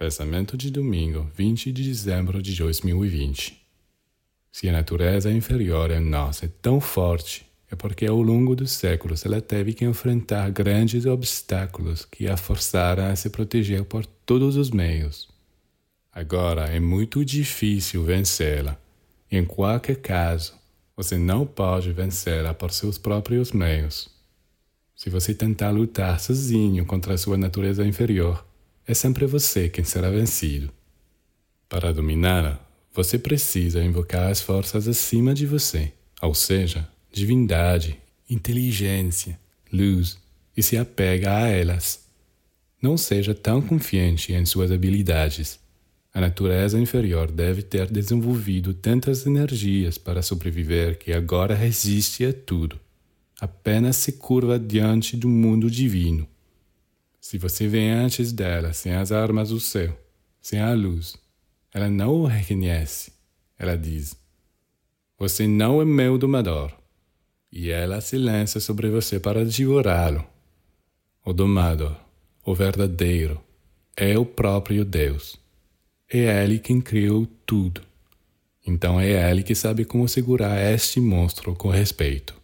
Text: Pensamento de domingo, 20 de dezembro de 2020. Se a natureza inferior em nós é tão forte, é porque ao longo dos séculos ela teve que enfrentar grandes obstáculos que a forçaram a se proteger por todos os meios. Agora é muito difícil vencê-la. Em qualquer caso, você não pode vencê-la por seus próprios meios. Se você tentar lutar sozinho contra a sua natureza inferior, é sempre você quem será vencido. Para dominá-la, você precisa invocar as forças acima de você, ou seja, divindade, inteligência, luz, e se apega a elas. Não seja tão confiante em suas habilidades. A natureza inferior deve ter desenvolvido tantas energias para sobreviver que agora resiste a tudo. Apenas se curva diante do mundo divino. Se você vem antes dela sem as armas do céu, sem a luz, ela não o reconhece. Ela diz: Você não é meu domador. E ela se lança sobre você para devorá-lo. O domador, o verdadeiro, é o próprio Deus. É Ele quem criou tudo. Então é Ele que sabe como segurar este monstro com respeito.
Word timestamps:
Pensamento 0.00 0.56
de 0.56 0.70
domingo, 0.70 1.30
20 1.36 1.70
de 1.70 1.84
dezembro 1.84 2.40
de 2.40 2.56
2020. 2.56 3.60
Se 4.50 4.66
a 4.66 4.72
natureza 4.72 5.30
inferior 5.30 5.90
em 5.90 6.00
nós 6.00 6.42
é 6.42 6.48
tão 6.62 6.80
forte, 6.80 7.44
é 7.70 7.76
porque 7.76 8.06
ao 8.06 8.22
longo 8.22 8.56
dos 8.56 8.72
séculos 8.72 9.26
ela 9.26 9.42
teve 9.42 9.74
que 9.74 9.84
enfrentar 9.84 10.50
grandes 10.52 11.04
obstáculos 11.04 12.06
que 12.06 12.28
a 12.28 12.38
forçaram 12.38 13.08
a 13.08 13.14
se 13.14 13.28
proteger 13.28 13.84
por 13.84 14.06
todos 14.06 14.56
os 14.56 14.70
meios. 14.70 15.28
Agora 16.10 16.64
é 16.68 16.80
muito 16.80 17.22
difícil 17.22 18.02
vencê-la. 18.02 18.78
Em 19.30 19.44
qualquer 19.44 19.96
caso, 19.96 20.54
você 20.96 21.18
não 21.18 21.44
pode 21.44 21.92
vencê-la 21.92 22.54
por 22.54 22.72
seus 22.72 22.96
próprios 22.96 23.52
meios. 23.52 24.08
Se 24.96 25.10
você 25.10 25.34
tentar 25.34 25.68
lutar 25.68 26.18
sozinho 26.20 26.86
contra 26.86 27.12
a 27.12 27.18
sua 27.18 27.36
natureza 27.36 27.86
inferior, 27.86 28.48
é 28.90 28.94
sempre 28.94 29.24
você 29.24 29.68
quem 29.68 29.84
será 29.84 30.10
vencido. 30.10 30.68
Para 31.68 31.92
dominá-la, 31.92 32.58
você 32.92 33.16
precisa 33.16 33.82
invocar 33.84 34.28
as 34.28 34.40
forças 34.40 34.88
acima 34.88 35.32
de 35.32 35.46
você, 35.46 35.92
ou 36.20 36.34
seja, 36.34 36.88
divindade, 37.12 37.96
inteligência, 38.28 39.38
luz, 39.72 40.18
e 40.56 40.62
se 40.62 40.76
apega 40.76 41.36
a 41.36 41.46
elas. 41.46 42.04
Não 42.82 42.96
seja 42.96 43.32
tão 43.32 43.62
confiante 43.62 44.32
em 44.32 44.44
suas 44.44 44.72
habilidades. 44.72 45.60
A 46.12 46.20
natureza 46.20 46.76
inferior 46.76 47.30
deve 47.30 47.62
ter 47.62 47.88
desenvolvido 47.88 48.74
tantas 48.74 49.24
energias 49.24 49.96
para 49.98 50.20
sobreviver 50.20 50.98
que 50.98 51.12
agora 51.12 51.54
resiste 51.54 52.24
a 52.24 52.32
tudo. 52.32 52.80
Apenas 53.40 53.96
se 53.96 54.12
curva 54.14 54.58
diante 54.58 55.16
do 55.16 55.28
mundo 55.28 55.70
divino. 55.70 56.26
Se 57.30 57.38
você 57.38 57.68
vem 57.68 57.92
antes 57.92 58.32
dela 58.32 58.72
sem 58.72 58.92
as 58.92 59.12
armas 59.12 59.50
do 59.50 59.60
céu, 59.60 59.96
sem 60.42 60.58
a 60.58 60.74
luz, 60.74 61.16
ela 61.72 61.88
não 61.88 62.10
o 62.22 62.26
reconhece. 62.26 63.12
Ela 63.56 63.78
diz: 63.78 64.16
Você 65.16 65.46
não 65.46 65.80
é 65.80 65.84
meu 65.84 66.18
domador. 66.18 66.72
E 67.52 67.70
ela 67.70 68.00
se 68.00 68.18
lança 68.18 68.58
sobre 68.58 68.90
você 68.90 69.20
para 69.20 69.44
devorá-lo. 69.44 70.26
O 71.24 71.32
domador, 71.32 71.96
o 72.44 72.52
verdadeiro, 72.52 73.40
é 73.96 74.18
o 74.18 74.26
próprio 74.26 74.84
Deus. 74.84 75.38
É 76.12 76.42
Ele 76.42 76.58
quem 76.58 76.80
criou 76.80 77.28
tudo. 77.46 77.80
Então 78.66 78.98
é 78.98 79.30
Ele 79.30 79.44
que 79.44 79.54
sabe 79.54 79.84
como 79.84 80.08
segurar 80.08 80.60
este 80.60 81.00
monstro 81.00 81.54
com 81.54 81.68
respeito. 81.68 82.39